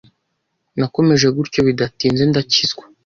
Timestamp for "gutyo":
1.37-1.59